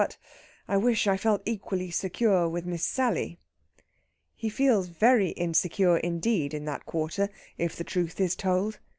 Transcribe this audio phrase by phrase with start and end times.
[0.01, 0.17] But
[0.67, 3.37] I wish I felt equally secure with Miss Sally."
[4.35, 8.79] He feels very insecure indeed in that quarter, if the truth is told.